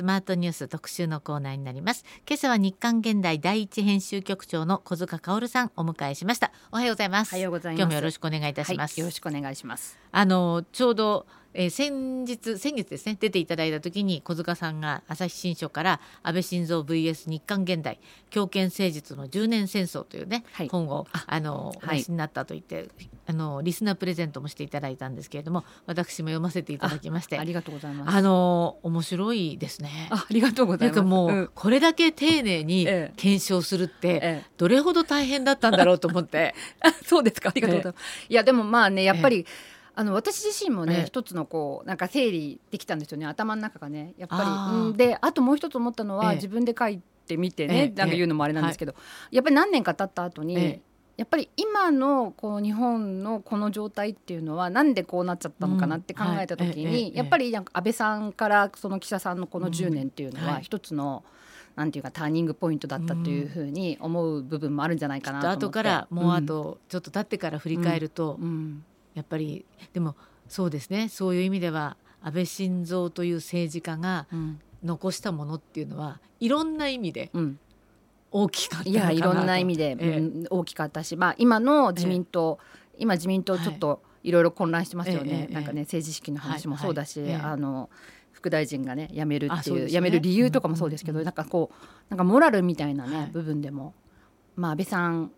[0.00, 2.06] スマートニュース特集のコーナーになります。
[2.26, 6.52] 今朝は日刊現代第一編集局長の小塚香さんお迎えしました。
[6.72, 7.34] おはようございます。
[7.34, 7.80] おはようございます。
[7.80, 9.98] 今日もよろしくお願いいたします、はい、よろしくお願いします。
[10.10, 17.98] あのちょうどえー、先日先月ですね出ていただいた時に小塚さんが朝日新書から安倍晋三 VS 日韓現代
[18.30, 22.88] 強権政術の10年戦争というね、はい、本をあのお出しになったと言って、はい、
[23.26, 28.16] あのリスナープレゼントもしていただいたんですけれども私も読ませていただきましてありがとうございます。
[28.16, 30.08] あの面白いですね。
[30.10, 30.96] ありがとうございます。
[30.96, 32.84] なんかもう、うん、これだけ丁寧に
[33.16, 36.54] 検証するって、どれほど大変だったんだろうと思って。
[37.04, 37.50] そうですか。
[37.50, 39.46] ありがとうございます、いやでもまあねやっぱり、
[40.00, 43.26] あの私自身もね、一つのこうなんか整理できたんですよね。
[43.26, 44.96] 頭の中がねやっぱり。
[44.96, 48.94] であともう一つ思ったのは、自分で書いてみてね、なんか言うのもあれなんですけど、
[49.30, 50.80] やっぱり何年か経った後に、
[51.18, 61.24] やっぱり今のこう日本のこの状態っていうのはなんでこうなっちゃったのかなって考えた時に、やっぱりなんか安倍さんからその岸田さんのこの10年っていうのは一つの、
[61.76, 65.66] なんていうかターニングポイントだったというふうに思う部分もあるんじゃないかなと思って。
[65.66, 68.38] 後からもうあとちょっと経ってから振り返ると、
[69.14, 70.16] やっぱりでも
[70.48, 71.08] そうですね。
[71.08, 74.26] そういう意味では安倍晋三という政治家が
[74.82, 77.30] 残したものっていうのは、いろんな意味で
[78.30, 82.58] 大きかったいやいろんな意味で、ええ、大きかったし、まあ、今の自民党、
[82.94, 84.32] え、今自民党ちょっとい。
[84.32, 87.88] ろいろ混乱してますよね、なんかね政治資金の話もそうだし、あの
[88.32, 91.74] 副大臣がね辞めるっていう、ね、辞める理由とかもそうですけど、うん、なんかこう
[92.10, 93.94] なんかモラルみたいなね、はい、部分でも、
[94.56, 95.30] まあ、安倍さん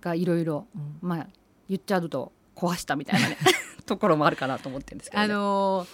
[0.00, 0.66] がいろいろ
[1.00, 1.26] まあ
[1.68, 3.36] 言っちゃうと壊したみたいなね。
[3.86, 5.86] ところもあるかなと思ってるんですけど、ね、あの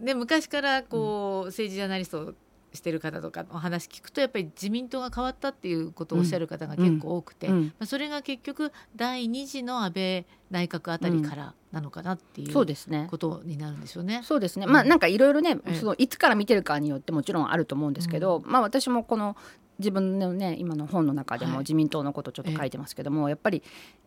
[0.00, 2.34] ー、昔からこう、うん、政治ジャーナリスト
[2.72, 7.54] してる方とかの話聞くとやっぱり自民党が変わったっていうことをおっしゃる方が結構多くて、うん。
[7.54, 13.06] うん、まあ、それが結局第2次の安倍内閣あたりからなのかなっていう、そうですね。
[13.10, 14.22] ことになるんですよね。
[14.24, 19.36] そうですね、まあなんかいろいろね、そのいつから見てるかによってもちろんあると思うんですけど、まあ私もこの
[19.78, 23.62] 自分のね今の本の中でも自民党のことちょっと書いてますけども、はい、やっぱり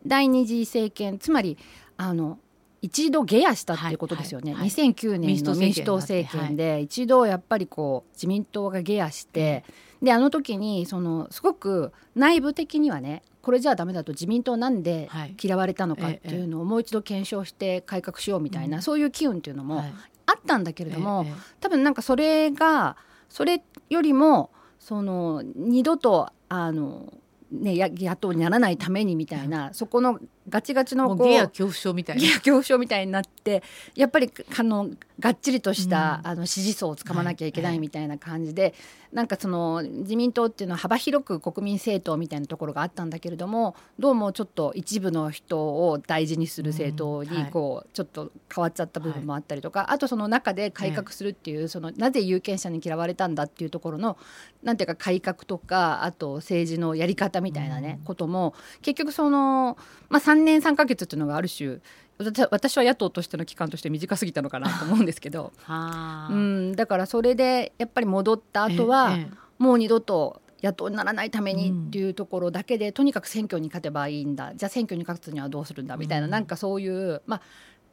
[0.06, 1.58] 第二次政権つまり
[1.98, 2.40] あの
[2.82, 6.82] 一度下野したっていうことですよね、はいはい、2009年の民主党政権で。
[6.82, 9.64] 一度やっぱりこう自民党が下野して、
[10.04, 15.10] であの時にそのすごく内部的にはねこれじゃあダメだと自民党なんで
[15.42, 19.84] 嫌われたのかっていうのをもう一度検証して改革しようみたいな、そういう機運っていうのも
[20.28, 21.26] あったんだけれども、
[21.60, 22.98] 多分なんかそれが
[23.30, 27.14] それよりもその二度とあの
[27.52, 32.22] ね、野党にならないためにみたいなそこのガチガチのこうギア恐怖症みたいな。
[32.22, 33.64] ギア恐怖症みたいになって
[33.96, 34.90] やっぱりあの
[35.20, 38.72] がっちりとした、うん、あの支持層をつかまなきゃいけないみたいな感じで、はい。
[38.72, 38.82] はい、
[39.14, 54.18] なんかその自民党っていうのは幅広く国民政党みたいなところがあったんだけれどもどうもちょっと一部の人を大事にする政党にこう、ちょっと変わっちゃった部分もあったりとか、はい、あとその中で改革するっていう、そのなぜ有権者に嫌われたんだっていうところの
[54.64, 59.78] なんていうか改革とかあと政治のやり方みたいなね、ことも結局その、
[60.10, 61.80] まあ、3年3か月っていうのがある種
[62.18, 69.18] 私は野党としての期間として短すぎたのかなと思うんですけど、 うん、だからそれでやっぱり戻った後は、
[69.58, 74.54] もう二度と野党にならないためにっていうところだけで、とにかく選挙に勝てばいいんだ。
[74.56, 77.42] じゃあ選挙に勝つにはどうするんだみたいな、なんかそういうまあ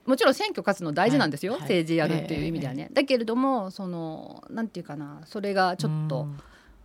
[0.07, 2.91] もちろん選挙勝つの大事なんですよ、政治やるっていう意味ではね。
[2.93, 6.29] だけれどもそのなんていうかなそれがちょっと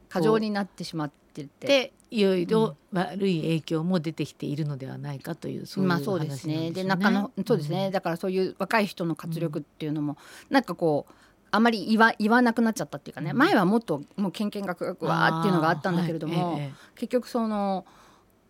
[0.09, 1.93] 過剰になってしまってて。
[2.09, 6.71] いろいろ悪い影響も出てきているのではないかという、そういう話なんですね。
[6.71, 11.13] で中のそうですね、だからそういう若い人の活力っていうのも、うん、なんかこう
[11.51, 16.59] あまり言わ言わなくなっちゃったっていうかね、前はもっともうけんけんがくがくわーっていうのがあったんだけれども、
[16.95, 17.85] 結局その、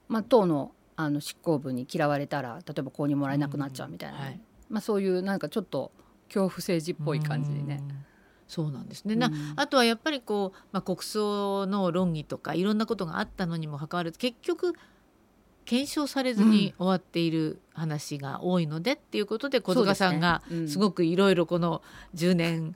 [0.08, 4.18] まあ、党のあの執行部に嫌われたら例えば公認もらえなくなっちゃうみたいな、
[4.68, 5.92] まあ、そういうなんかちょっと
[6.28, 7.84] 恐怖政治っぽい感じでね。
[8.48, 14.74] そうなんですね、うん、あとはやっぱりこう、まあ、国葬の論議とかいろんなことがあったのにもかかわらず結局
[15.66, 21.82] 検証されずに終わっている話が多いので、っていうことで小塚さんがすごくいろいろこの
[22.16, 22.74] 10年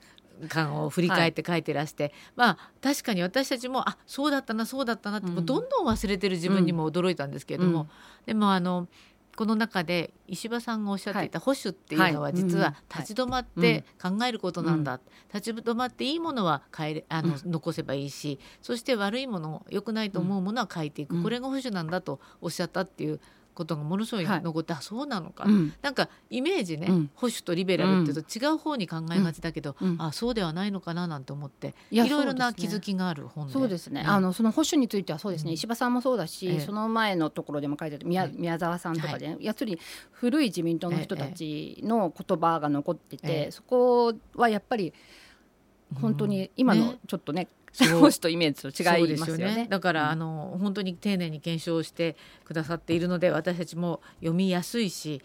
[0.48, 7.88] 間を振り返って書いてらして、はい、まあ確かに私たちもあそうだったなそうだったなって、もうどんどん忘れてる自分にも驚いたんですけれども、うん、
[8.26, 8.88] でもあの
[9.36, 15.00] この中で石破さんがおっしゃっていた保守っていうのは実は立ち止まって考えることなんだ、
[15.32, 23.20] 立ち止まっていいものは変えれあの、残せばいいしそして悪いもの良くないと思うものは変えていく、これが保守なんだとおっしゃったっていう
[23.54, 33.52] ことがものすごい残って、はい、あそうなのか、うん、なんかイメージね、うん、保守とリベラルっていうと違う方に考えがちだけど、うん、あそうではないのかななんて思っていろいろな気づきがある本で。
[33.52, 39.78] そうですね、あのその保守についてはそうですね、石破さんもそうだし、その前のところでも書いてある宮,、宮沢さんとかで、はい、やつり
[40.10, 44.92] 古い自民党の人たちの言葉が残ってて、そこはやっぱり
[46.00, 46.98] 本当に今のね。
[47.06, 49.46] ちょっとねそう講師とイメージと違いますよね。
[49.46, 50.08] そうですだから、うん。
[50.10, 55.22] あの本当に丁寧に検証してくださっているので私たちも読みやすいし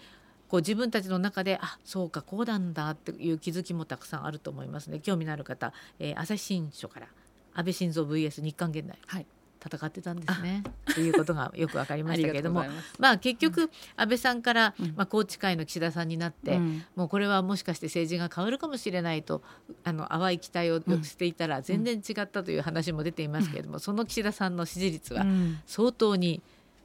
[0.47, 7.07] こう自分たちの中であそうかこうなんだっていう気づきもたくさんあると思いますので興味のある方、えー朝日新書から
[7.53, 8.97] 安倍晋三 VS 日韓現代。
[9.05, 9.25] はい
[9.67, 10.63] 戦ってたんですね。
[10.93, 12.65] ということがよく分かりましたけれども。
[12.99, 14.93] まあ結局安倍さんから、うん。
[14.95, 16.83] まあ、宏池会の岸田さんになって、うん。
[16.95, 19.41] もうこれはもしかして政治が変わるかもしれないと
[19.83, 25.59] あの淡い期待をしていたら全然違ったという話も出ていますけれども、その岸田さんの支持率はうん。
[25.65, 26.41] 相当に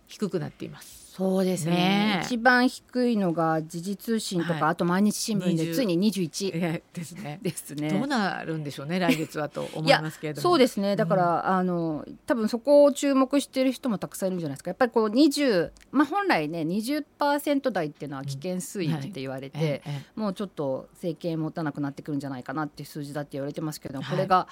[0.06, 1.01] 低くなっています。
[1.14, 1.72] そうですね。
[1.72, 2.24] ねえ。
[2.24, 4.62] 一番低いのが時事通信とか、はい。
[4.70, 7.38] あと毎日新聞で20ついに21えですね。
[7.42, 7.90] ですね。
[7.90, 10.42] どうなるんでしょうね来月はと思いますけれども。
[10.42, 10.96] そうですね。
[10.96, 14.70] だから、あの多分そこを注目している人もたくさんいるんじゃないですか。
[14.70, 24.10] やっぱりこう20、まあ、本来ね20%台っていうのは危険水域って言われて、えええもうちょっと政権持たなくなってくるんじゃないかなっていう数字だって言われてますけど、はい。
[24.10, 24.48] これが、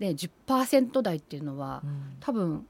[0.00, 2.16] ね、10%台っていうのはえうん。
[2.20, 2.66] 多分、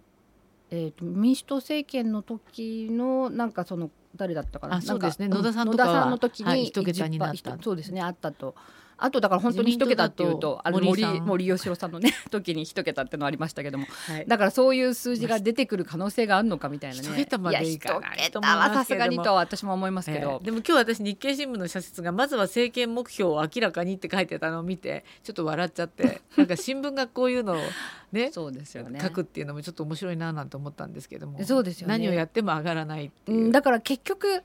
[0.71, 4.77] えー、と民主党政権の時のなんかその誰だったかな？
[4.77, 5.29] あそうですね。
[5.29, 7.51] なん野田さんとかは野田さんの時に、はい一桁になった。
[7.51, 8.55] 10%そうですねあったと。
[8.97, 13.87] あとだから本当に一桁っていうとあの森森喜朗さんのね 時に一桁ってのありましたけども。
[13.87, 14.25] はい。
[14.27, 17.09] だからそういう数字が出てくる可能性があるのかみたいなね。
[17.09, 20.33] 一桁までいかないとはさすがにとは私も思いますけど。
[20.33, 27.57] ええ、でも今日私日経新聞の社説がまずは政権目標を明らかにって書いてたのを見てちょっと笑っちゃって なんか新聞がこういうのを
[28.13, 29.01] ねそうですよね。
[29.01, 31.43] 書くっていうのもちょっと面白いななんて思ったんですけども。
[31.45, 31.95] そうですよね。
[31.95, 33.45] 何をやっても上がらないっていう。
[33.45, 34.43] う、んだから結局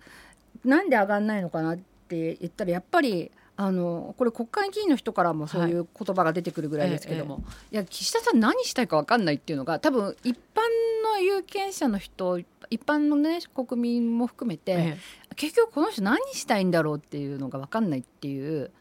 [0.65, 3.31] なんで上がんないのかなって言ったらやっぱり
[3.61, 7.25] あのこれ国会議員の人からもそういう言葉が出てくるぐらいですけど。
[7.25, 10.61] も、いや岸田さん何したいか分かんないっていうのが多分一般
[11.03, 12.47] の有権者の人一
[12.81, 14.97] 般のね国民も含めて、え
[15.35, 18.71] 結局この人何したいんだろうっていうのが分かんないっていう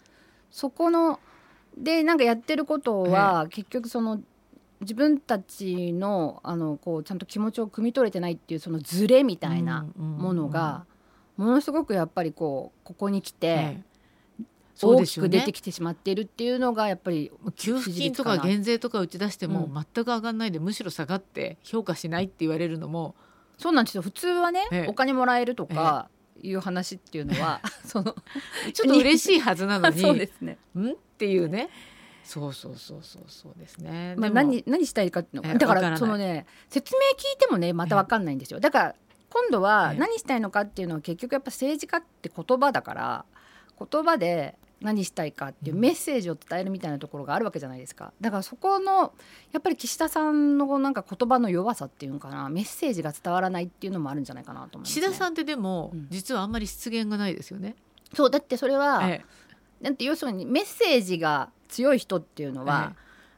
[0.52, 1.18] そこの
[1.76, 4.20] でなんかやってることは結局その
[4.80, 10.86] 自分たちのあのこうちゃんと気持ちを汲み取れてないっていうそのズレみえたいなものが
[11.36, 13.80] ものすごくやっぱりこうここに来て
[14.82, 23.14] 大きく出てきてしまっているっていうのがやっぱり給付金とか減税とか打ち出しても全く上がらないで、むしろ下がって評価しないって言われるのも。
[23.58, 24.02] そうなんですよ。
[24.02, 24.88] 普通はね、ええ。
[24.88, 26.08] お金もらえるとか
[26.42, 28.14] いう話っていうのは、 その
[28.72, 30.92] ちょっと嬉しいはずなのに そうですね、ん？
[30.92, 31.68] っていうね。
[32.22, 34.14] そうそうそうそうそうですね。
[34.16, 38.60] まあ、何何したいかっていうのだからそのね説明聞いてもねまた分かんないんですよ。
[38.60, 38.94] だから
[39.30, 39.98] 今度はええ。
[39.98, 43.24] 何したいのかっていうのは結局やっぱ政治家って言葉だから
[43.78, 48.12] 言葉で何したいかっていうメッセージを伝えるみたいなところがあるわけじゃないですか。
[48.20, 49.12] だからそこの
[49.52, 52.48] やっぱり岸田さんのなんか言葉の弱さっていうのかな。
[52.48, 56.06] メッセージが伝わらないっていうのもあるんじゃないかなと思います、ね、岸田さんってでも、うん。
[56.10, 57.74] 実はあんまり失言がないですよね。
[58.14, 59.24] そうだってそれは、え
[59.80, 62.94] なんて要するにメッセージが強い人っていうのは、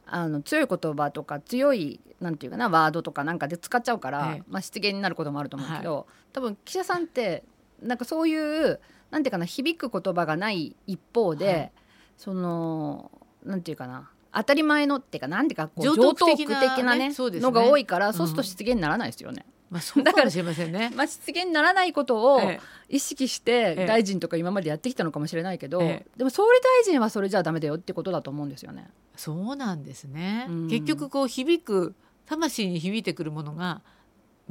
[0.06, 7.44] あの強い言葉とか強いなんていうかなワードとかなんかで使っちゃうから、ええまあ、失言になることもあると思うけど、多分岸田さんって
[7.82, 11.72] なんかそういうなんていうかな響く言葉がない一方で、はい
[12.20, 13.10] その
[13.46, 19.46] なんていうかな当たり前のっていうかなんていうかこう常常套的なねねそうですねのが多いから、うんそうすると失言にならないですよね。
[19.70, 20.92] まあそうかもしれませんね。
[20.94, 22.60] まあ、失言にならないことをえ
[22.90, 28.90] 意識しええて大臣とか今までやってきたのかもしれないけど、ええでも総理大臣はそれじゃダメだよってことだと思うんですよね。
[29.16, 30.46] そうなんですね。
[30.48, 31.94] うん結局こう響く
[32.26, 33.80] 魂に響いてくるものが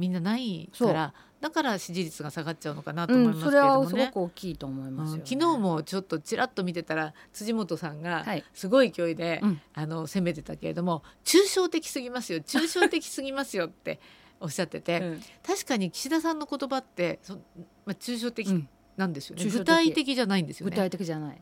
[0.00, 3.84] みんなないからだから支持率が下がっちゃうのかなと思いますけそれれどもね。
[3.84, 5.20] はすごく大きいと思いますよ、ね。
[5.20, 8.44] うん昨日もちょっとちらっと見てたら辻元さんがはい。
[8.52, 9.60] すごい勢いで、うん。
[9.74, 14.00] あの攻めてたけれども抽象的すぎますよ抽象的すぎますよって
[14.40, 15.22] おっしゃってて、うん。
[15.46, 17.40] 確かに岸田さんの言葉ってそ、ま
[17.88, 18.68] あ、抽象的うん。
[18.96, 20.76] なんですよね、具体的じゃないんですよ具ね。
[20.76, 21.40] 体的じゃない。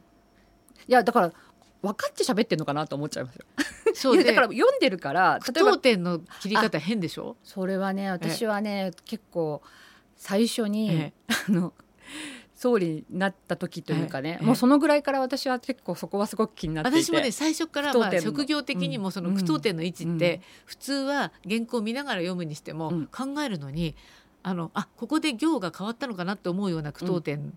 [0.87, 1.33] いやだから
[1.83, 3.45] 分かって喋ってんのかなと思っちゃいますよ
[3.99, 7.37] そうでいやだから読んでるから句読点の切り方変でしょ？
[7.43, 9.63] それはね私はね結構
[10.17, 11.13] 最初に、え
[11.49, 11.73] あの
[12.55, 14.45] 総理になった時というかね、ええ。
[14.45, 20.43] もうそのぐらいから私は結構そこはすごく気になっていて私もね最初からまあ職業的にもそのうん句読点の位置ってうん。
[20.67, 23.07] 普通は原稿を見ながら読むにしてもうん。
[23.07, 23.95] 考えるのに
[24.43, 27.57] あのあここで行が変わったのかなって思うような句読点、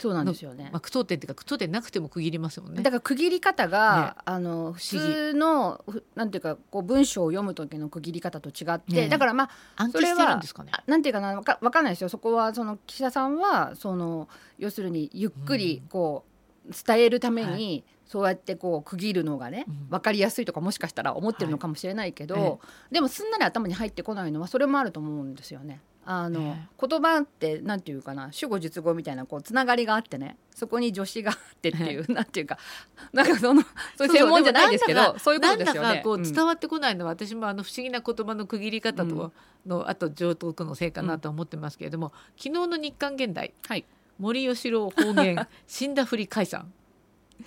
[0.00, 0.70] そうなんですよね。
[0.72, 2.82] まあ、句読点っていうか句読点なくても区切りますもんね。
[2.82, 2.90] だ。
[2.90, 4.22] から区切り方が、ね。
[4.24, 10.70] あの普通のふなんていうかこう文章を読む時の区切り方と違って、ねだからまあ暗記してるんですかね。
[10.72, 12.08] あなんていうかなわかわかんないですよ。
[12.08, 16.24] そこはその岸田さんはその要するにゆっくりこ
[16.68, 19.88] う伝えるために、はそうやってこう区切るのがね、うん。
[19.88, 22.44] 分かりやすいとかもしかしたら思ってるのかもしれないけど、はい
[22.90, 22.94] え。
[22.94, 25.80] でもすんなり頭に入ってこないのはそれもあると思うんですよね。
[26.04, 32.58] あの、え言葉ってなんていうかな主語述語みたいなこうつながりがあってねそこに助詞があってっていう、なんていうか
[33.12, 33.62] なんかその
[33.96, 36.00] そういう専門じゃないですけどそういうことですよね。
[36.02, 36.22] こううん。
[36.22, 39.32] 伝わってこないのは、私もあの不思議な言葉の区切り方と、うん。
[39.64, 43.84] のあと上徳のせいかなとは思ってますけれども、昨日の日刊現代はい。
[44.18, 46.72] 森喜朗方言 死んだふり解散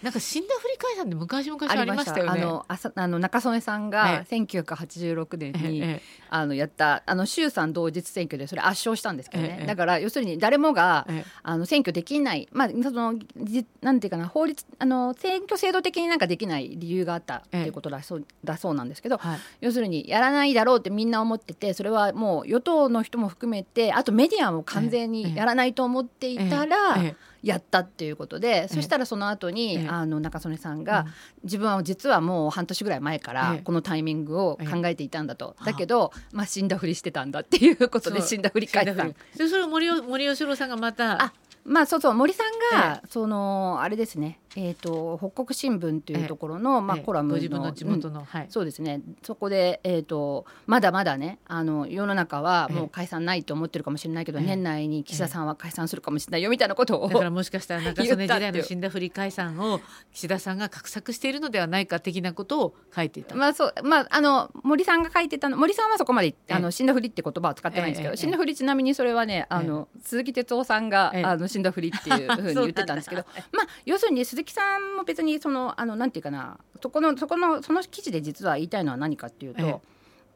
[0.02, 2.42] なんか死んだふり解散って昔々ありましたよね。
[2.42, 11.25] あのあさあの中曽根さんがえ1986年に、ええあのやったあの衆参同日選挙でそれ圧勝したんですけどね、ええだから要するに誰もがええ。
[11.44, 12.48] あの選挙できない。
[12.52, 19.40] まあそのじなんていうかな法律あの選挙制度的になんかできない理由があったっていうことだそう,、だそうなんですけどはい。
[19.62, 29.88] 要するにやらないだろうってみんな思っててそれはもう与党の人も含めてあとメディアも完全ええにやらないと思っていたら、ええやったっていうことで、そしたらその後に、ええ。
[29.88, 31.06] あの中曽根さんが、
[31.44, 33.62] 自分は実はもう半年ぐらい前からええ。
[33.62, 35.66] このタイミングを考えていたんだと、ええ。
[35.68, 39.06] だけど、まあ、死んだふりしてたんだっていうことで死んだふり返った
[39.48, 41.34] それを森よ森喜朗さんがまたあ
[41.64, 47.04] まあそうそう森さんが、そのあれですね、えー、と北国新聞というところの、まあ、ええ。
[47.04, 48.14] コラムのご自分の地元うん。
[48.14, 48.46] の、はい。
[48.50, 49.02] そうですね。
[49.22, 54.46] そこで、えー、とまだまだねあの世の中はもう解散ないと思ってるかもしれないけど、ええ。
[54.46, 56.86] 年内に岸田さんは解散するかもしれないよみたいなこ。
[56.86, 59.82] とを、だからもしかしたら中曽根時代の死んだふり解散を
[60.14, 63.36] 岸田さんが画策しているのではないか的なことを書いていた。
[63.36, 66.54] まあそうまああの森さんが書いてたの森さんはそこまで、ええ。
[66.54, 68.18] あの死んだふりって言葉は使ってないんですけど、ええ。
[68.18, 71.24] 死んだふりちなみにそれはねあの、鈴木哲夫さんが、ええ。
[71.24, 79.80] あの死んだふりっていうふうに言ってたんですけど まあ要するに鈴木さんも別にそのあのなんていうかなそこのそこのその記事で実は言いたいのは何かっていうと、ええ。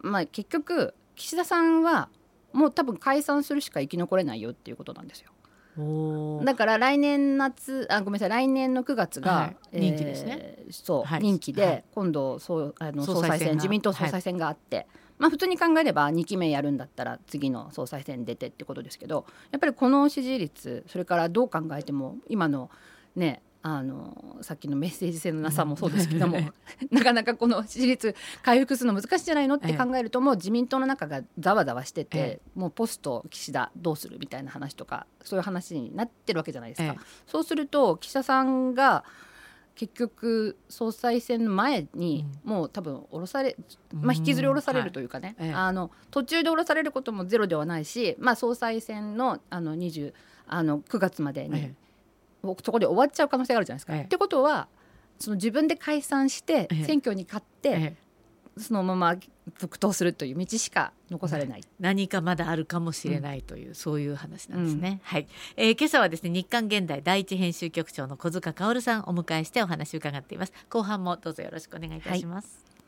[0.01, 2.09] まあ結局岸田さんは
[2.53, 5.31] もう多分解散するしか生き残れないよっていうことなんですよ。
[6.43, 9.57] だから来年夏あごめんなさい来年の9月が、はい。
[9.73, 10.55] えー任期ですね。
[10.71, 11.21] そう、はい。
[11.21, 11.83] 任期で、はい。
[11.93, 14.87] 今度そうあの総裁選自民党総裁選があって、
[15.19, 22.71] まあ普通に考えれば2期目やるんだったら次の総裁選出てってことですけどやっぱりこの支持率それからどう考えても今の
[23.15, 26.37] ねあのさっきのメッセージ性のなさもそうですけども、
[26.91, 29.47] なかなかこの支持率回復するの難しいんじゃない。
[29.49, 36.87] のって考えると、もう自民党の中がざわざわしてて、えもうポスト岸田どうするみたいな話とかそういう話になってるわけじゃないですか。
[36.87, 39.03] ええそうすると岸田さんが
[39.75, 43.55] 結局総裁選の前にもう多分降ろされ、
[43.93, 45.47] まあ、引きずり降ろされるというかね、はい。
[45.47, 50.13] ええあの途中で降ろされることもゼロではないし、まあ、総裁選のあの20
[50.47, 51.73] あの9月までに、え
[52.41, 53.95] そこで終わっちゃう可能性があるじゃないですか。
[53.95, 54.67] ええってことは
[55.19, 58.09] その自分で解散してええ選挙に勝って、ええ
[58.59, 59.15] そのまま
[59.57, 61.61] 続投するという道しか残されない。
[61.79, 64.99] 何かまだあるかもしれないという、そういう話なんですね。
[65.03, 70.53] はい、えー今朝はですね日刊現代第一編集局長の小塚薫さんをお迎えしてお話を伺っています。
[70.69, 72.78] 後半もどうぞよろしくお願いいたします。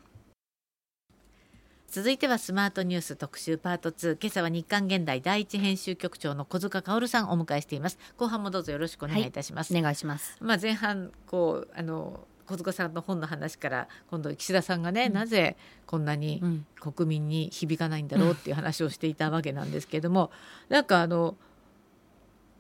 [1.92, 8.00] 続いてはスマートニュース特集パート2今朝は日刊現代第一編集局長の小塚薫さんをお迎えしています。
[8.16, 10.38] 後半もどうぞよろしくお願いいたします、お願いします。
[10.40, 16.66] まあ、前半こうあの小塚さんの本の話から今度岸田さんがね、なぜこんなにうん。
[16.80, 20.32] 国民に響かないんだろうっていう話をしていたわけなんですけれども
[20.70, 21.36] なんかあの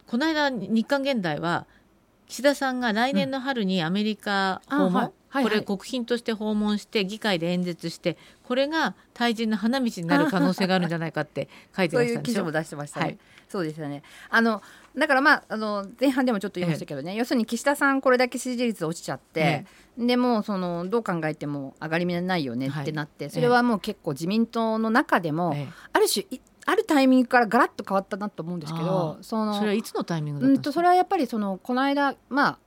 [0.07, 1.67] この間日刊現代は
[2.31, 5.05] 岸田さんが来年の春にアメリカ訪問、うんあはい。
[5.05, 5.43] はいはい。
[5.43, 12.41] これ国賓として訪問して議会で演説してこれが退陣の花道になる可能性があるんじゃないかって 書いてそうらっしゃるんでしょ？
[12.41, 13.05] いう記事も出してましたね。
[13.05, 13.17] はい。
[13.49, 14.03] そうですよね。
[14.29, 14.61] あの
[14.97, 19.65] だからまああの前半でもちょっと言いましたけどね、要するに岸田さんこれだけ支持率落ちちゃって、
[19.97, 25.67] でもうそのどう考えても上がり目ないよねってなって、それはもう結構自民党の中でも、ええ。
[25.93, 32.57] ある種いあるタイミングからガラッと変わったなと思うんですけど、そのそれはいつのタイミングだったんそれはやっぱりそのこの間まあ、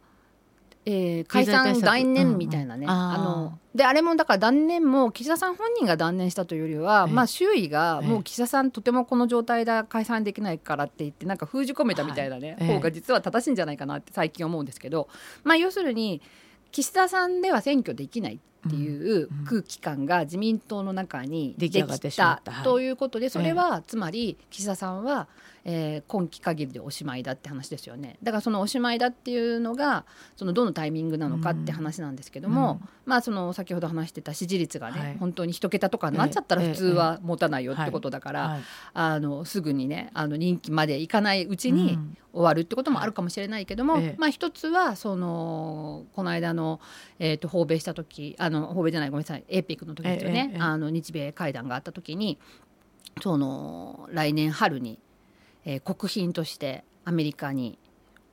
[0.85, 2.93] えー解散断念みたいなね、うん。
[2.93, 3.21] うんあー。
[3.21, 7.15] あのであれもだから断念も岸田さん本人が断念したというよりは、ええ。
[7.15, 8.09] まあ周囲がええ。
[8.09, 12.69] もう岸田さんとてもこの状態で解散できないからって言ってなんか封じ込めたみたいなね、はい。
[12.69, 12.75] ええ。
[12.75, 15.09] 方が実は正しいんじゃないかなって最近思うんですけど、
[15.43, 16.21] まあ要するに
[16.73, 18.35] 岸田さんでは選挙できない。
[18.35, 25.29] っていううん空気感が自民党の中にできたということでそれはつまり岸田さんは、
[25.65, 28.19] えー今期限りでおしまいだって話ですよね。
[28.23, 30.05] だからそのおしまいだっていうのが
[30.37, 35.17] そのどのタイミングなのかって話なんですけども、まあその先ほど話してた支持率がね、はい。
[35.19, 36.69] 本当に一桁とかになっちゃったらええ。
[36.73, 38.61] 普通は持たないよってことだから、はい。
[38.93, 42.17] あのすぐにねあの任期までいかないうちに、うん。
[42.35, 46.81] 終わるってこともあるかもしれないけども、まあ一つはそのこの間の、
[47.21, 49.45] えー、と訪米した時あの訪米じゃないごめんなさい。
[49.49, 52.39] APEC の時ですよね、ええええあの日米会談があった時に
[53.23, 54.99] その来年春に、
[55.65, 57.79] えー国賓としてアメリカに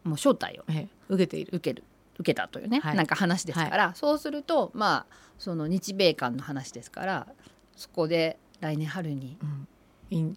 [0.03, 0.87] もう招待をええ。
[1.09, 1.49] 受けている。
[1.53, 1.83] 受ける。
[2.19, 2.95] 受けたというね、はい。
[2.95, 7.27] なんか話ですから、そうするとまあその日米間の話ですから
[7.75, 9.67] そこで来年春にうん。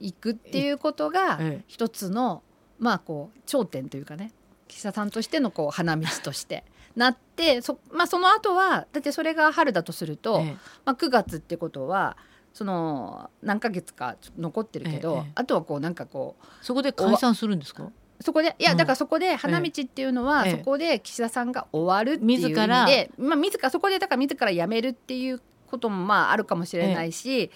[0.00, 1.64] 行くっていうことがええ。
[1.67, 2.43] 一つの
[2.79, 4.33] まあこう頂点というかね
[4.69, 6.64] 岸田さんとしてのこう花道として
[6.96, 12.16] なってそ,、まあ、その後はだってそれが春だとすると、えまあ、9月ってことは
[12.52, 17.90] その何ヶ月か残ってるけど、ええあとはこうなんかこうそこで解散するんですか？
[18.20, 18.76] そこでいや、うん。
[18.76, 20.52] だからそこで花道っていうのは、ええ。
[20.52, 27.50] そこで岸田さんが終わるっていう意味自らで、まあ、自らそこでだから自ら辞めるっていうこともまああるかもしれないし、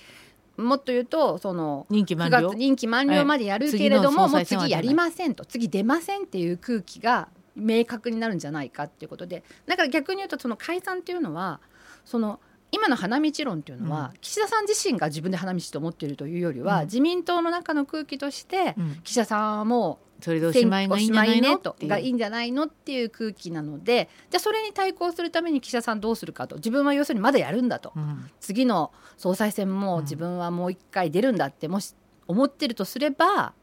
[0.57, 2.49] もっと言うとその9任期満了？
[2.51, 5.45] 月任期満了までやるけれども、もう次やりませんと。
[5.45, 7.29] 次出ませんっていう空気が
[7.59, 11.61] 明確になるんじゃないかっていうことでだから逆に言うとその解散っていうのは
[12.05, 16.85] その今の花道論っていうのは、う岸田さん自身が自分で花道と思っているというよりは、うん。
[16.85, 19.01] 自民党の中の空気として、うん。
[19.03, 26.57] 岸田さんはもうそれでおしまいがいいんじゃないのねとっていうがいいんじゃないのっていう空気なのでじゃあそれに対抗するために岸田さんどうするかと。
[26.57, 27.93] 自分は要するにまだやるんだと。
[27.97, 28.29] うん。
[28.41, 31.95] 次の総裁選も自分はもう一回出るんだってもし
[32.27, 33.55] 思ってるとすれば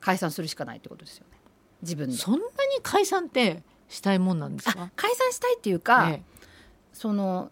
[0.00, 1.38] 解散するしかないってことですよね
[1.84, 2.16] 自分で。
[2.16, 2.50] そんなに
[2.82, 6.22] 解散ってしたいもんなんですあか解散したいっていうか、え
[6.92, 7.50] その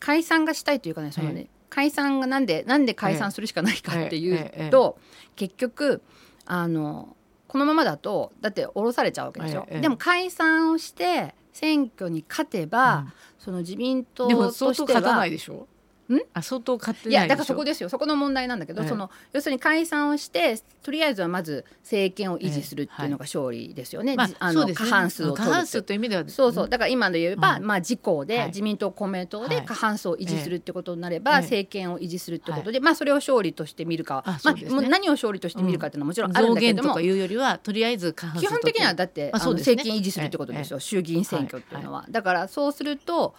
[0.00, 4.98] 解散がしたいというかねそのね、え解散がなんでなんで解散するしかないかっていうと、
[5.36, 6.02] 結局
[6.46, 7.16] あの
[7.48, 13.12] このままだとだって降ろされちゃうわけでしょ、ええでも解散をして選挙に勝てば、うん。
[13.38, 15.68] その自民党として相当勝たなはいでしょ？
[16.08, 16.20] ん？
[16.34, 17.88] あ相当勝っていやだからそこですよ。
[17.88, 18.88] そこの問題なんだけど、ええ。
[18.88, 24.90] その要するに解散をしてとりあえずはまず政権を維持するっていうのが勝利ですよね、まじあのあそうですね。
[24.90, 26.68] 過半数を取る過半数という意味ではそうそう。
[26.68, 27.64] だから今で言えば、うん。
[27.64, 28.46] まあ自公で、はい。
[28.48, 29.64] 自民党公明党ではい。
[29.64, 31.40] 過半数を維持するってことになれば、ええ。
[31.42, 43.34] 政権を維持するってことで、まあそれを勝利として見るかはまあもう何を勝利として見るかっていうのはもちろんあるん増だけども減とかいうよりはとりあえず過半数基本的にはだって、まあね政権維持するってことですよ、衆議院選挙っていうのは、だからそうすると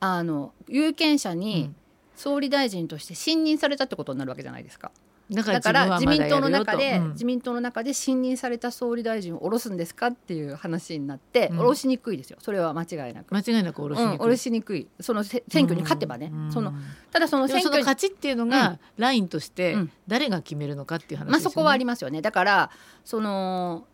[0.00, 1.76] あの有権者うにん
[2.20, 4.92] 総理大臣として信任されたってことになるわけじゃないですか。
[5.30, 7.12] だだから自民党の中で、うん。
[7.12, 11.56] 自民党の中で信任された総理大臣を下ろすんですかっていう話になって、うん。
[11.56, 12.38] 下ろしにくいですよ。
[12.42, 13.32] それは間違いなく。
[13.32, 14.12] 間違いなく下ろしにくい。
[14.12, 14.88] うん、下ろしにくい。
[15.00, 16.52] そのせ選挙に勝てばね、うん。
[16.52, 16.74] その
[17.10, 19.92] ただその選挙に勝ちっていうのがラインとしてうん。
[20.08, 21.30] 誰が決めるのかっていう話ですよね。
[21.30, 22.20] まあそこはありますよね。
[22.20, 22.70] だから
[23.04, 23.86] その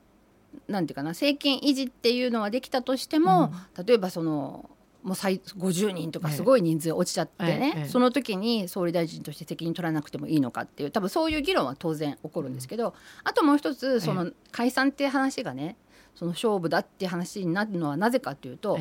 [0.69, 3.53] なんていうかな政権維持っていうのはできたとしても、
[3.87, 4.71] 例えばその
[5.03, 7.89] もう最50人とかすごい人数落ちちゃってね、ええええ。
[7.89, 15.77] その時に総理大臣として責任取らなくてもいいのかっていう多分そういう議論は当然起こるんですけど、あともう一つその解散っていう話がね
[16.15, 18.79] その勝負だって話になるのはなぜかというと、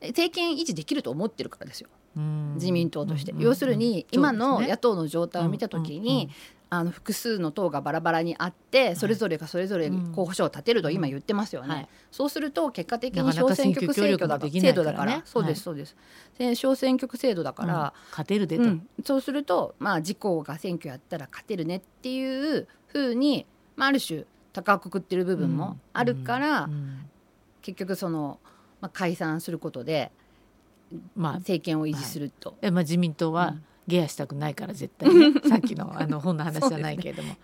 [0.00, 1.88] え政権維持できると思ってるからですよ。
[2.54, 3.32] 自民党として。
[3.32, 6.30] うん要するに今の野党の状態を見た時に、
[6.68, 11.88] あの複数の党がバラバラにあってそれぞれがそれぞれ候補者を立てると今言ってますよね、はい。
[12.10, 14.60] そうすると結果的に小選挙区制度だからね。
[14.60, 15.22] 制度だから。
[15.24, 15.96] そうですそうです、
[16.38, 17.68] で小選挙区制度だかうん。
[17.68, 18.64] ら、勝てるでと。
[18.64, 18.88] うん。
[19.04, 27.08] そうするとまあ自公が選挙やったら勝てるねっていうふうに、まあ、ある種高くくってる部分もあるから、うん。
[27.62, 28.40] 結局その、
[28.80, 30.10] まあ、解散することで
[31.14, 32.56] まあ政権を維持すると。
[32.60, 37.36] えまあ、自民党はうんゲアしたくないから絶対ね さっきのあの本の話じゃないけれども。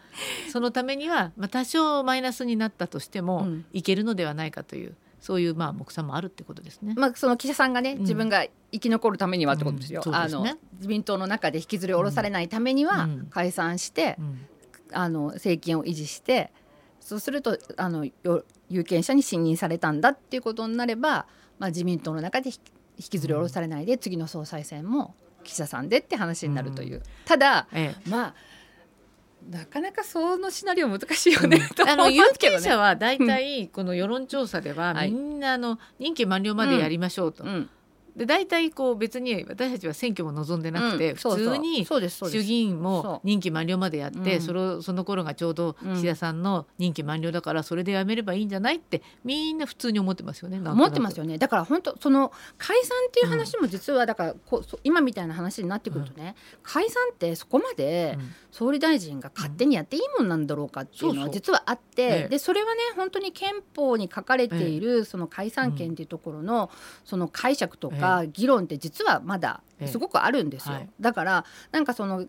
[0.51, 3.65] そ,、のためには、まあ、多少マイナスになったとしても、うん。
[3.73, 6.95] いけるのではないかというそういうまあ目算もあるってことですね。
[6.97, 8.01] まあ、その岸田さんがね、ん。
[8.01, 10.03] 自分が生き残るためにはってことですよ。
[10.05, 10.11] うん。
[10.11, 10.17] すね。
[10.17, 13.27] あの自民党の中で引きずり下ろされないためにはうん。
[13.31, 14.47] 解散して、うん。
[14.93, 16.53] あの政権を維持して
[17.01, 21.27] そうするとあのよ有権者に信任されたんだっていうことになれば、
[21.59, 22.61] まあ、自民党の中で引き
[22.99, 27.03] 引きずり下ろされないで、次の総裁選も岸田さんでって話になるという。
[27.25, 28.11] ただええ。
[28.11, 28.35] まあ
[29.51, 35.11] なかなかそのシナリオ難しいよね、とあの有権者は大体この世論調査でははい。
[35.11, 37.71] みんなあの任期満了までやりましょうと、うん
[38.17, 41.45] で大体こう別に私たちは選挙も望んでなくて、うんそうそう。
[41.45, 41.87] 普通に
[42.31, 43.27] 衆議院そもう。
[43.27, 44.41] 任期満了までやって、うん。
[44.43, 50.59] そのその頃がちょうど岸田さんの任期満了だからそれでやめればいいんじゃないってみんな普通に思ってますよね。
[50.59, 51.39] 思ってますよね。
[51.39, 58.35] だから本当その解散っていう話も実はだからこうそ今みたいな話になってくるとね、解散ってそこまでうん。
[58.53, 61.25] 総理大臣が勝手にやっていいもんなんだろうかっていうのそうそう。
[61.25, 62.29] は実はあって、ええ。
[62.29, 66.71] でそれはね本当に憲法に書かれているその解散権っていうところの
[67.05, 67.97] その解釈とか
[68.33, 72.27] 議論って実はまだすごくあるんですよ、だからなんかその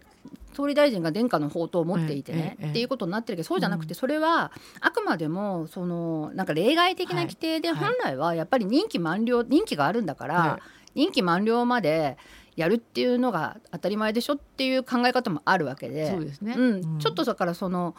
[0.53, 7.77] 総理大臣が殿下の宝刀を持っていてね、っていうことになってるけどそうじゃなくてそれはあくまでもそのなんか例外的な規定ではい。
[7.77, 10.59] 本来はやっぱり任期満了任期があるんだから、は
[10.95, 12.17] 任期満了まで
[12.55, 16.99] やるっていうのが当たり前でしょっていう考え方もあるわけでそうですね、うん。
[16.99, 17.95] ちょっとだからその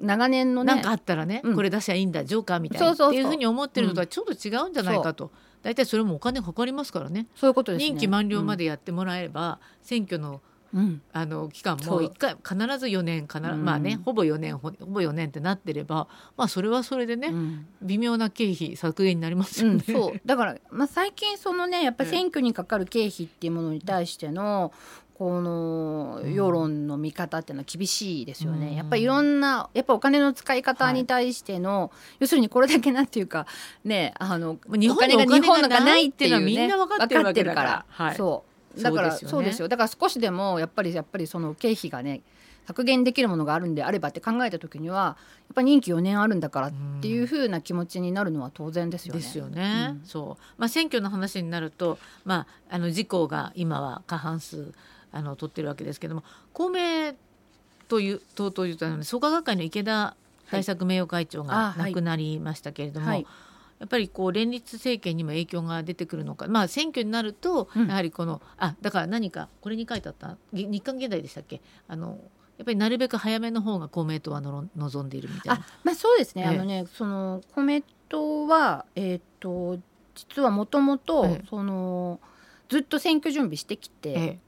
[0.00, 1.54] 長年のねなんかあったらね、うん。
[1.54, 3.10] これ出しゃいいんだジョーカーみたいなそうそうそう。
[3.10, 5.30] っていうふうに思ってるのとはちょっと違うんじゃないかと、
[5.64, 7.26] 大体それもお金かかりますからね。
[7.34, 7.86] そういうことですね。
[7.86, 10.40] 任期満了までやってもらえれば、選挙の
[10.74, 11.02] うん。
[11.12, 13.64] あの期間も一回必ず4年必ず、うん。
[13.64, 17.66] まあねほぼ4年ほほぼ4年ってなってればまあそれはそれでね、うん。
[17.82, 19.84] 微妙な経費削減になりますうん、よね。
[19.86, 20.20] そう。
[20.26, 22.16] だから、まあ、最近そのねやっぱり ええ。
[22.16, 24.72] 選挙にかかる経費っていうものに対しての
[25.14, 26.34] このうん。
[26.34, 28.74] 世論の見方っていうのは厳しいですよね、うん。
[28.74, 33.46] やっぱりいろんなやっぱお金の使い方に対しての、要するにこれだけなんていうか
[33.84, 37.84] ねあのまあ日本が日本のがないっていうのはみんな分かってるから。
[37.88, 38.16] はい。
[38.16, 38.82] そう。
[38.82, 42.22] だからそうですよだから少しでもやっぱりやっぱりその経費がね
[42.66, 45.16] 削減できるものがあるんであればって考えた時には
[45.48, 46.72] やっぱ任期4年あるんだからっ
[47.02, 49.20] ていうふうな気持ちになるのは当然ですよね。
[49.20, 49.88] ですよね。
[49.90, 50.06] うん。
[50.06, 54.72] そう、まあ選挙の話になると、まああの自公が今は過半数
[55.14, 57.14] あの取ってるわけですけども、公明
[57.88, 60.16] という党というと創価学会の池田
[60.50, 61.92] 大作名誉会長あがはい。
[61.92, 63.26] 亡くなりましたけれども、はい。
[63.78, 67.88] やっぱりこう連立政権にも影響が出てくるのか、まあ選挙になるとうん。
[67.88, 70.36] やはりこの、あだから何かこれに書いてあった。
[70.52, 72.18] ぎ日刊現代でしたっけ、あの
[72.58, 75.66] やっぱりなるべく早めの方が公明党はのろ望んでいるみたいあな。
[75.84, 76.48] まあそうですね、ええ。
[76.48, 79.78] あのねその公明党はえっ、と
[80.14, 81.38] 実はもともと
[82.68, 84.38] ずっと選挙準備してきてえ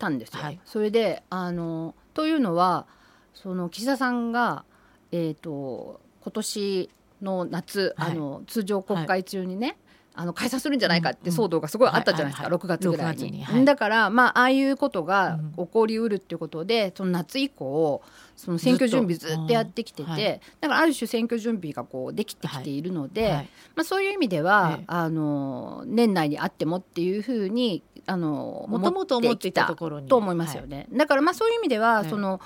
[0.00, 0.42] えたんですよ。
[0.42, 2.86] はいそれであのというのは
[3.34, 4.64] その岸田さんが
[5.12, 6.90] えっ、と今年
[7.22, 9.76] の夏、はいあの通常国会中にね、
[10.14, 13.22] あの解散するんじゃないかって騒動がすごいあったじゃないですか、うんうん6月ぐらいに。
[13.22, 13.64] 6月にはい。
[13.64, 15.66] だからまあああいうことがうん。
[15.66, 18.02] 起こりうるっていうことで、その夏以降
[18.36, 20.10] その選挙準備ずずっとやってきてて、うん。
[20.10, 20.40] はい。
[20.60, 23.48] だからある種選挙準備がこうできてきているので、はい。
[23.76, 30.08] まあ、そういう意味では、ええあの年内にあってもっていうふうにあのもともと思っていたときころに。
[30.08, 30.88] と思いますよね。
[30.92, 32.40] だからまあそういう意味では、ええその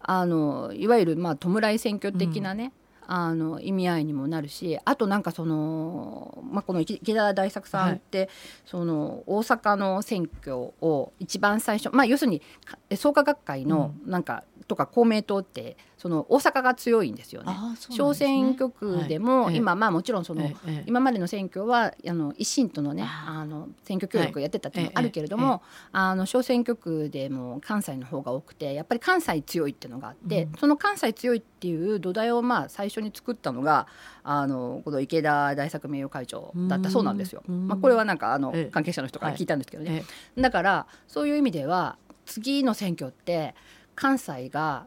[0.00, 2.72] あのいわゆるまあ弔い選挙的なね、
[3.06, 8.28] あの意味合いにもなるしあとなんかその、まあ、この池池田大作さんって、
[8.64, 17.52] その大阪の選挙を一番最初、まあ、要するにか創価学会のなんか、とか公明党ってその大阪が強いんですよね。
[17.52, 19.56] ああそうな小選挙区でも、はい。
[19.56, 20.48] 今まあもちろんその、
[20.86, 30.52] 今までの選挙はあの維新とのねああの選挙協力をやってたっていうのもあるけれども、あの小選挙区でも関西の方が多くてやっぱり関西強いっていうのがあって、うん。
[30.60, 33.88] その関西強いっていう土台をまあ最初に作ったのが
[34.22, 37.42] あのこの池田大作名誉会長だったそうなんですよ。
[37.48, 37.66] うん。
[37.66, 38.70] まあ、これはなんかあのええ。
[38.70, 40.04] 関係者の人から聞いたんですけどね。
[40.36, 40.40] え。
[40.40, 43.56] だからそういう意味では次の選挙って
[43.96, 44.86] 関西が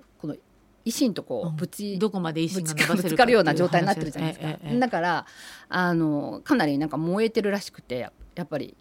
[0.86, 1.54] 維新とこうん。
[1.54, 4.80] うぶち、えどこまで維新がぶつかるような状態になってるじゃないですか、ええええ。
[4.80, 5.26] だから
[5.70, 8.76] あのかなりなんか燃えてるらしくてやっぱり。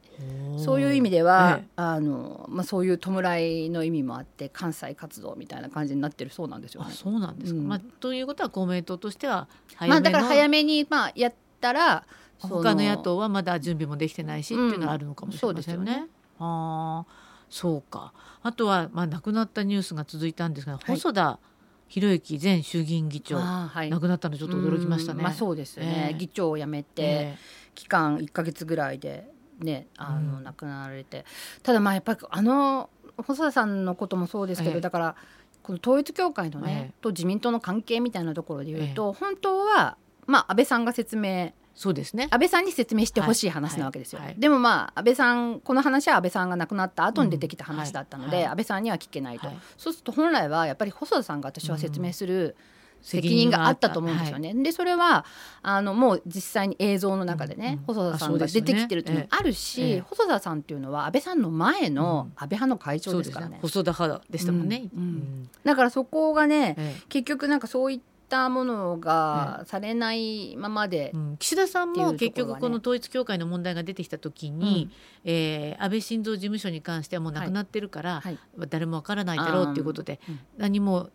[0.59, 1.69] そういう意味では、ええ。
[1.77, 6.89] あのまあ、そういう弔いの意味もあって関西活動みたいな感じになってるそうなんですよね。
[6.91, 7.69] あそうなんですか、うん。
[7.69, 9.47] まあ、ということは公明党としては
[9.87, 12.05] まあ、だから早めめに、まあ、やったら
[12.39, 15.77] 他の野党はまだ準備もできてないし、うんっていうのはあるのかもしれませんね。
[15.77, 16.09] そうですよね。
[16.39, 18.13] ああそうか。
[18.43, 20.77] あとは、まあ、亡くなったニュースが続いたんですが、い。
[20.85, 21.39] 細田
[21.89, 23.91] 博之前衆議院議長はい。
[23.91, 25.19] 亡くなったのちょっと驚きましたね。
[25.19, 26.19] うんまあ、そうですね、ええ。
[26.19, 27.39] 議長を辞めて、え
[27.75, 30.45] 期間1か月ぐらいでねあの、うん。
[30.45, 31.25] 亡くなられて。
[31.63, 34.81] ただまあやっぱりあの細田さんのこともそうですけど、ええ。
[34.81, 35.17] だから
[35.63, 36.95] この統一教会のね、ええ。
[37.01, 39.97] と自民党の関係みたいなところで言うと、本当は
[40.27, 42.27] まあ安倍さんが説明そうですね。
[42.33, 44.29] 安倍さんに説明してほしい話なわけですよ、はい。
[44.31, 44.41] はい。
[44.41, 48.51] でもまあ安倍さんこの話は安倍さんが亡くなった後に出てきた話だったので、うんはい。
[48.51, 49.59] 安倍さんには聞けないと、はい。
[49.77, 52.57] そうすると本来はやっぱり細田さんが私は説明する、
[53.01, 54.53] 責責任があったと思うんですよね。
[54.55, 55.25] でそれは
[55.63, 59.89] あのもう実際に映像の中でね、うん細田さんが出てきてるっていうのもあるし、ええ。
[59.91, 62.33] ええ細田さんっていうのは安倍さんの前のうん。
[62.35, 63.61] 安倍派の会長ですからね。
[63.63, 64.89] 細田派でしたもんね。
[64.93, 68.18] うんうんうんだからそこがね、ええ結局なんかそういった
[68.49, 71.37] ものがされないままで、うん。
[71.39, 74.91] 岸田さんも結局この統一教会の問題が出てきた時に、
[75.25, 78.39] えー安倍晋三事務所に関してはもうなくなってるから、はい。
[78.69, 80.41] 誰もわからないだろうっていうことでうん。
[80.59, 81.13] 何もう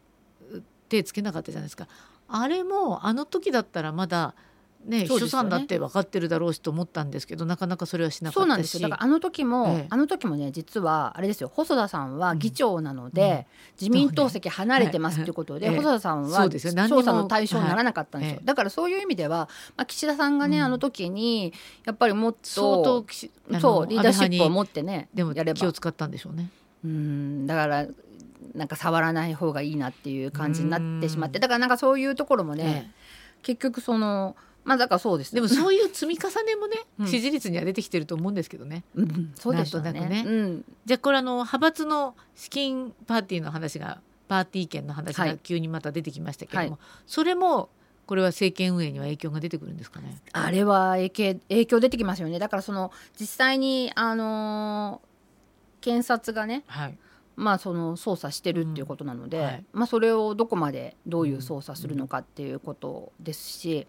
[0.89, 1.87] 手つけなかったじゃないですか。
[2.27, 4.33] あれもあの時だったらまだ
[4.85, 8.89] ね秘書さんだって分かってるだろうしと思ったんですけどなかなかそれはしなかそうなんったしですよ。
[8.89, 9.87] だからあの時も、ええ。
[9.89, 11.51] あの時もね実はあれですよ。
[11.53, 13.29] 細田さんは議長なので、うん。
[13.31, 13.45] うん
[13.81, 18.39] 自民党席離れてますっていうことで、はい細田さんそは調査の対象にならなかったんですよ、はい。
[18.41, 20.63] ええだからそういう意味では、まあ、岸田さんがね、うん。
[20.65, 21.53] あの時に
[21.85, 23.05] やっぱりもっ相当と
[23.59, 25.59] そうリーダーシップを持ってねでもやれば。
[25.59, 26.49] 気を使ったんでしょうね。
[26.85, 27.47] うん。
[27.47, 27.87] だから
[28.53, 31.39] なんか触らない方がいいなっていう感じになってしまって。
[31.39, 31.41] うん。
[31.41, 33.03] だからなんかそういうところもね、え。
[33.41, 37.07] 結局そのまあだからそうですえでもそういう積み重ねもね、 うん。
[37.07, 38.83] 支持率には出てきてると思うんですけどね。
[38.95, 39.91] うん、そうですよね。
[39.91, 40.23] ね。
[40.25, 47.69] うん、じゃあこれあの派閥の資金パーティーの話がパーティー券の話がはい急にまた出てきましたけれども、はそれも
[48.05, 50.17] これは政権運営には影響が出てくるんですかね？
[50.31, 52.39] あれは影響影響出てきますよね。
[52.39, 55.13] だからその実際にあのー
[55.83, 56.97] 検察がねはい。
[57.35, 59.43] まあ、その捜査してるっていうことなので、うん。
[59.43, 59.65] はい。
[59.73, 63.87] まあ、それをどこまでどういう捜査するのかっていうことですし、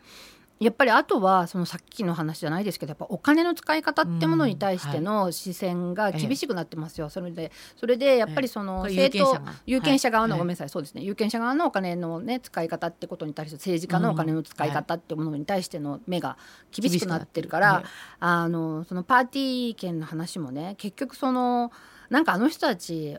[0.60, 10.68] やっぱりあとはそのさっきの話じゃないですけどやっぱお金の使い方ってものに対しての視線が厳しくなってますよ、それでそれでやっぱりその政党有権者有権者側の、はいごめんなさい。
[10.68, 11.02] そうですね。
[11.02, 16.36] 有権者側のお金の、ね、使い方ってことに対して政治家のお金の使い方ってものに対しての目が
[16.70, 17.84] 厳しくなってるから、はい。
[18.20, 21.72] あのそのパーティー券の話もね結局その
[22.10, 23.18] なんかあの人たち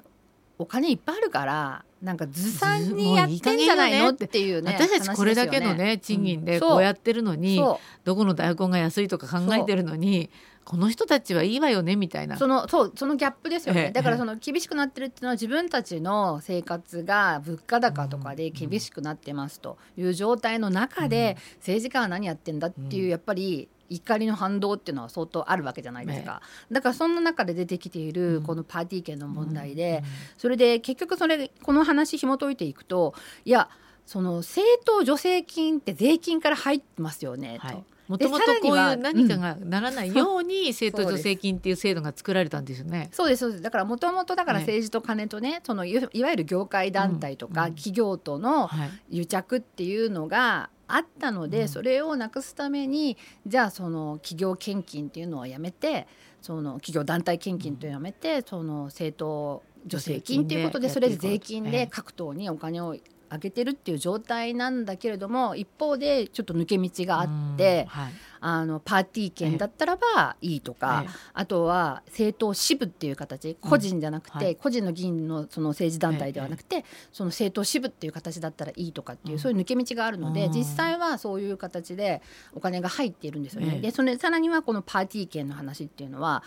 [0.57, 10.29] お金いっぱいあるからなんかずさんにやってんじゃないのっていうね私たちこれだけのね賃金でこうやってるのに、そどこの大根が安いとか考えてるのに
[10.63, 12.35] この人たちはいいわよねみたいな。
[12.35, 13.83] うそのそうそのギャップですよええ。
[13.85, 30.03] ねだからその厳しくなってるっていうのは自分たちの生活が物価高とかで厳しくなってますという状態の中で政治家は何やってんだっていうやっぱり怒りの反動っていうのは相当あるわけじゃないですか、だからそんな中で出てきているこのパーティー券の問題で、
[30.37, 33.69] それで結局それこの話紐解いていくといや
[34.05, 37.67] その政党助成金って税金から入ってますよねと。
[37.67, 37.83] はい。
[38.07, 43.09] もともとこういう何かがならないように政党助成金っていう制度が作られたんですよね。
[43.11, 43.39] そうです。
[43.39, 43.63] そうです。
[43.63, 44.65] だからもともとだからね。
[44.65, 47.73] 政治と金とねそのいいわゆる業界団体とかうん。
[47.73, 49.17] 企業とのはい。
[49.17, 51.67] 癒着っていうのがあったので、うん。
[51.67, 56.07] それをなくすためにじゃあその企業献金っていうのをやめて
[56.41, 62.95] その企業団体献金というのをやめて、その政党助成金っていうことでそれで税金で各党にお金を
[63.31, 68.13] 上げてるっていう状態なんだけれども一方でちょっと抜け道があって、うんはい。
[68.47, 71.13] あのパーティー券だったらばいいとか、ええ。
[71.33, 74.55] あとは政党支部っていう形個人じゃなくて、はい。
[74.55, 79.39] 個人の議員のその政治団体ではなくて、その政党支部っていう形だったらいいとかっていう、うん。
[79.39, 80.51] そういう抜け道があるので、うん。
[80.51, 82.21] 実際はそういう形で
[82.53, 83.75] お金が入っているんですよね。
[83.75, 83.81] ええ。
[83.81, 86.43] でそれさらにはこのパーティー券の話っていうのは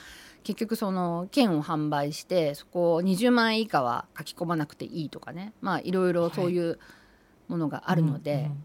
[0.48, 5.52] 結局その券を販売してそこを20万円以下は書き込まなくていいとかね。
[5.60, 6.78] まあいろいろそういう
[7.48, 8.64] ものがあるので、うんうん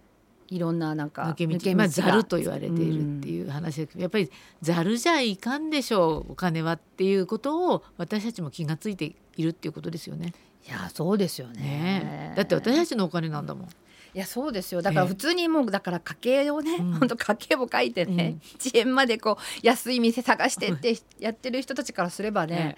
[0.49, 1.75] いろんななんか抜け道が。
[1.77, 4.29] まあざると言われているっていう話ですけど、やっぱり
[4.61, 10.33] ざるじゃいかんでしょうお金はっていうことを私たちも気がついているっていうことですよね。
[10.67, 11.61] いやそうですよね。
[11.61, 12.35] ねえ。
[12.35, 13.67] だって私たちのお金なんだもん。
[14.13, 14.81] いやそうですよ。
[14.81, 16.93] だから普通にもうだから家計をね、うん。
[16.93, 22.77] 本当家計簿書いてね、1円までこう安い店探してってやってる人たちからすればね、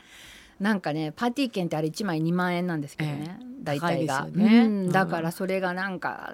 [0.59, 4.65] なんかねパーティー券ってあれ1枚2万円なんですけどね、大体が、ね。
[4.65, 4.91] うん。
[4.91, 6.33] だからそれがなんか、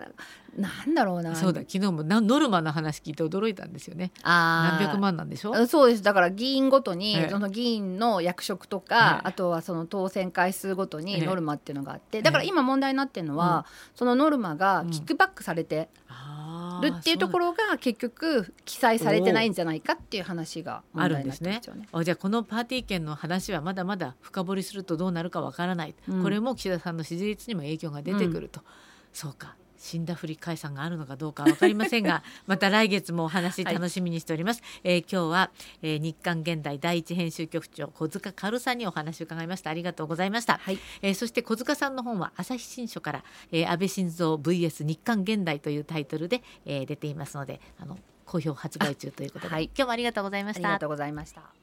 [0.57, 1.35] なんだろうな。
[1.35, 4.11] そうだ昨日もなノルマの話聞いて驚いたんですよね。
[4.23, 5.55] 何百万なんでしょ？
[5.55, 6.03] あそうです。
[6.03, 7.29] だから議員ごとに、ええ。
[7.29, 9.27] その議員の役職とか、ええ。
[9.29, 11.05] あとはその当選回数ごとええ。
[11.05, 21.87] にノルマっていうのがあって、だから今問題になってるのは、そのノルマがキックバックされてあるっていうところが結局記載されてないんじゃないかっていう話が問題になってますよね。
[21.91, 26.23] あじゃあこのパーティー券の話はまだまだ深掘りするとどうなるかわからない、うん。
[26.23, 28.61] これも岸田さんの支持率にも影響が出てくると、
[29.13, 39.71] そうか死んだふり解散があるのかどうかわかりませんが また来月もお話楽しみにしております、えー今日は、えー日刊現代第一編集局長小塚かるさんにお話を伺いました。
[39.71, 40.79] ありがとうございました、はい。
[41.01, 49.65] えーそして小塚さんの本は朝日新書から、えー安倍晋三 VS 日刊現代というタイトルで、えー出ていますのであの好評発売中ということで、はい。
[49.65, 50.67] 今日もありがとうございました。
[50.67, 51.60] ありがとうございました。